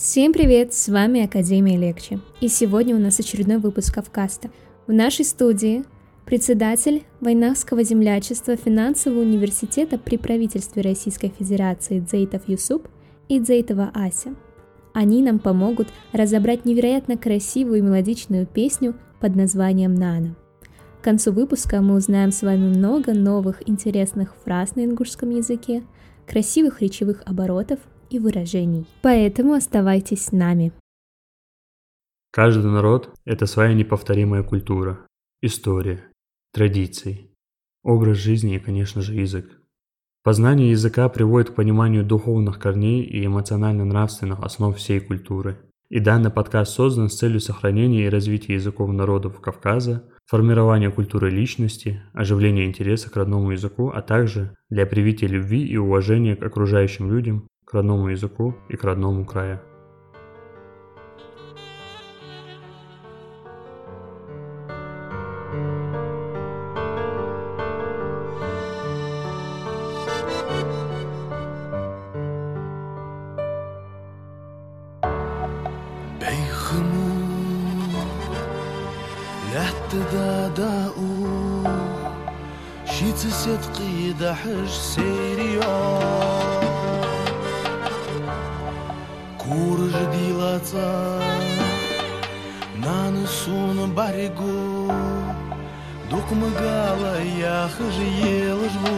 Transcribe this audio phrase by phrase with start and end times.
[0.00, 2.20] Всем привет, с вами Академия Легче.
[2.40, 4.48] И сегодня у нас очередной выпуск Кавкаста.
[4.86, 5.84] В нашей студии
[6.24, 12.88] председатель Войнахского землячества финансового университета при правительстве Российской Федерации Дзейтов Юсуп
[13.28, 14.34] и Дзейтова Ася.
[14.94, 20.34] Они нам помогут разобрать невероятно красивую и мелодичную песню под названием «Нана».
[21.02, 25.82] К концу выпуска мы узнаем с вами много новых интересных фраз на ингушском языке,
[26.26, 28.86] красивых речевых оборотов и выражений.
[29.02, 30.72] Поэтому оставайтесь с нами.
[32.32, 35.00] Каждый народ– это своя неповторимая культура,
[35.42, 36.04] история,
[36.52, 37.30] традиции,
[37.82, 39.60] образ жизни и, конечно же, язык.
[40.22, 45.58] Познание языка приводит к пониманию духовных корней и эмоционально-нравственных основ всей культуры.
[45.88, 52.02] И данный подкаст создан с целью сохранения и развития языков народов Кавказа, формирования культуры личности,
[52.12, 57.48] оживления интереса к родному языку, а также для привития любви и уважения к окружающим людям,
[57.70, 59.60] к родному языку и к родному краю.
[82.86, 86.59] Şitsi sidqi dahish seyriyor
[92.76, 94.92] на носу на берегу
[96.08, 98.96] Дух мыгала, я хожи ела жву.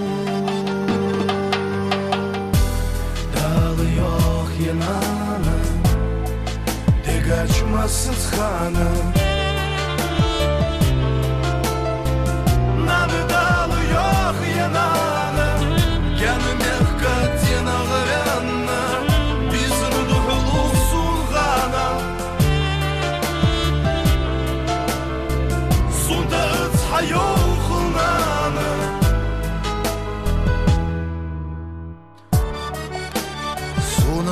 [3.34, 5.56] Далы йох янана
[7.04, 8.22] Дегач масыц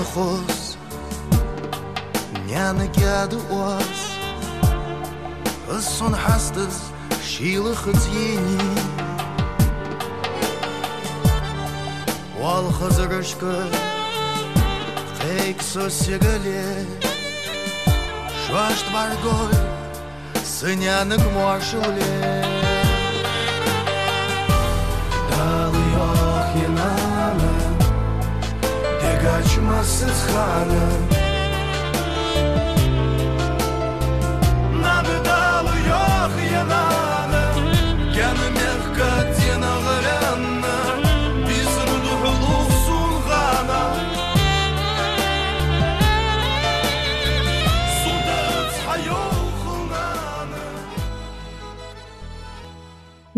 [0.00, 0.76] ojos
[2.46, 4.00] Njani gadu oas
[5.70, 6.78] Ës son hastës
[7.24, 8.70] shilë xëtjeni
[12.40, 13.58] Wal xëzërëshkë
[15.20, 16.64] Fejkë së sigële
[18.46, 19.60] Shuasht margoj
[20.40, 22.59] Së njani këmuar shule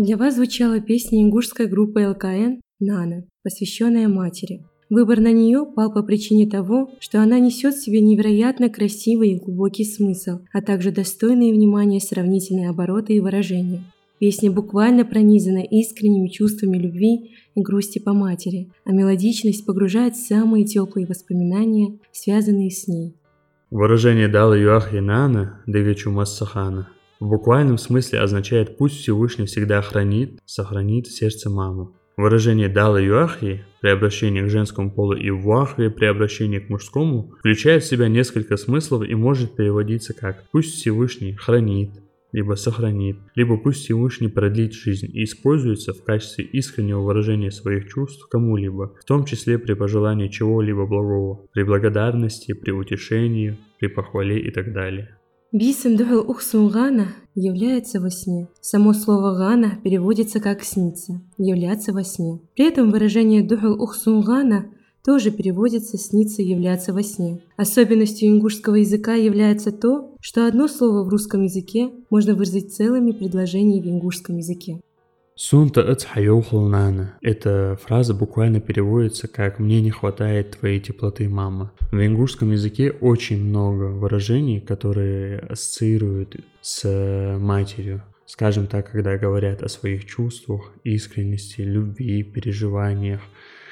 [0.03, 4.65] Для вас звучала песня ингушской группы ЛКН «Нана», посвященная матери.
[4.93, 9.39] Выбор на нее пал по причине того, что она несет в себе невероятно красивый и
[9.39, 13.83] глубокий смысл, а также достойные внимания сравнительные обороты и выражения.
[14.19, 21.07] Песня буквально пронизана искренними чувствами любви и грусти по матери, а мелодичность погружает самые теплые
[21.07, 23.15] воспоминания, связанные с ней.
[23.71, 26.87] Выражение «дала юах янана» дегачу массахана
[27.19, 31.95] в буквальном смысле означает «пусть Всевышний всегда хранит, сохранит сердце маму».
[32.15, 37.83] Выражение «дала юахи» при обращении к женскому полу и «вахви» при обращении к мужскому включает
[37.83, 41.89] в себя несколько смыслов и может переводиться как «пусть Всевышний хранит»,
[42.31, 48.27] либо сохранит, либо пусть Всевышний продлит жизнь и используется в качестве искреннего выражения своих чувств
[48.27, 54.51] кому-либо, в том числе при пожелании чего-либо благого, при благодарности, при утешении, при похвале и
[54.51, 55.17] так далее.
[55.53, 58.47] Духал ухсун гана является во сне.
[58.59, 62.39] Само слово гана переводится как сниться, являться во сне.
[62.55, 64.65] При этом выражение духал ухсун гана
[65.05, 67.39] тоже переводится сниться, являться во сне.
[67.55, 73.83] Особенностью ингушского языка является то, что одно слово в русском языке можно выразить целыми предложениями
[73.83, 74.79] в ингушском языке.
[75.35, 77.17] Сунта эц хайохулнана.
[77.21, 81.71] Эта фраза буквально переводится как «мне не хватает твоей теплоты, мама».
[81.91, 88.03] В ингушском языке очень много выражений, которые ассоциируют с матерью.
[88.27, 93.21] Скажем так, когда говорят о своих чувствах, искренности, любви, переживаниях,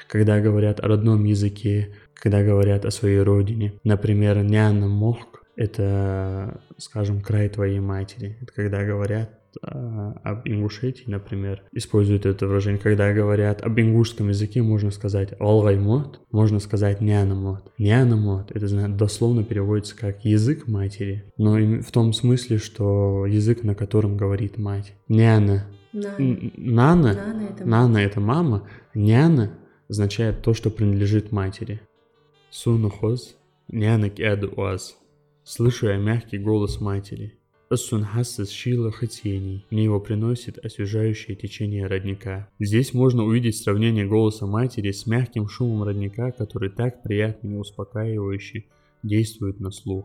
[0.08, 3.74] когда говорят о родном языке, когда говорят о своей родине.
[3.84, 8.36] Например, няна мохк– это, скажем, край твоей матери.
[8.40, 12.80] Это когда говорят об Ингушетии, например, используют это выражение.
[12.80, 17.72] Когда говорят об ингушском языке, можно сказать олгаймот, можно сказать нянамот.
[17.78, 24.16] Нянамот, это дословно переводится как язык матери, но в том смысле, что язык, на котором
[24.16, 24.94] говорит мать.
[25.08, 25.66] Няна.
[25.92, 27.54] Нана.
[27.64, 28.68] Нана, это, мама.
[28.94, 29.58] Няна
[29.88, 31.80] означает то, что принадлежит матери.
[32.50, 33.36] Сунухоз,
[33.68, 34.14] нянак
[34.56, 34.96] уаз.
[35.44, 37.38] Слышу я мягкий голос матери.
[37.72, 39.64] Ассунхасса шила хотений.
[39.70, 42.50] Мне его приносит освежающее течение родника.
[42.58, 48.66] Здесь можно увидеть сравнение голоса матери с мягким шумом родника, который так приятно и успокаивающе
[49.02, 50.04] действует на слух.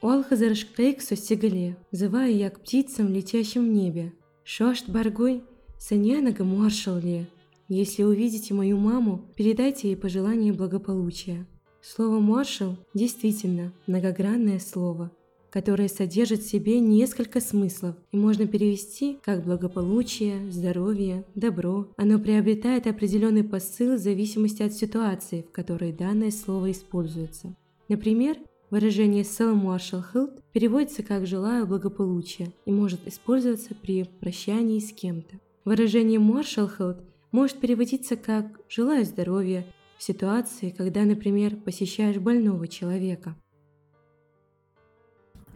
[0.00, 4.14] Ол хазарышкейк состегале, зывая я к птицам, летящим в небе.
[4.42, 5.42] Шошт баргуй,
[5.78, 7.26] санянага маршал ли.
[7.68, 11.46] Если увидите мою маму, передайте ей пожелание благополучия.
[11.82, 15.12] Слово «маршал» действительно многогранное слово,
[15.50, 21.88] которое содержит в себе несколько смыслов и можно перевести как благополучие, здоровье, добро.
[21.96, 27.56] Оно приобретает определенный посыл в зависимости от ситуации, в которой данное слово используется.
[27.88, 28.36] Например,
[28.70, 35.38] выражение «sell marshal hilt» переводится как «желаю благополучия» и может использоваться при прощании с кем-то.
[35.64, 37.02] Выражение «marshal hilt»
[37.32, 39.66] может переводиться как «желаю здоровья»,
[39.98, 43.36] в ситуации, когда, например, посещаешь больного человека.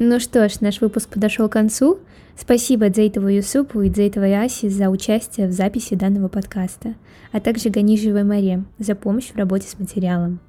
[0.02, 1.98] Ну что ж, наш выпуск подошел к концу.
[2.34, 6.94] Спасибо Дзейтову Юсупу и Дзейтовой Асе за участие в записи данного подкаста,
[7.32, 10.40] а также Ганижевой Маре за помощь в работе с материалом.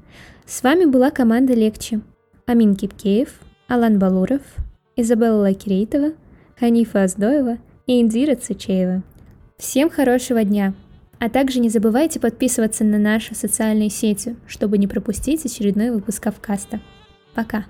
[0.46, 2.00] С вами была команда Легче.
[2.46, 3.28] Амин Кипкеев,
[3.68, 4.40] Алан Балуров,
[4.96, 6.14] Изабелла Лакирейтова,
[6.58, 7.58] Ханифа Аздоева
[7.88, 9.04] и Индира Цучеева.
[9.58, 10.74] Всем хорошего дня!
[11.20, 16.80] А также не забывайте подписываться на наши социальные сети, чтобы не пропустить очередной выпуск Авкаста.
[17.36, 17.66] Пока!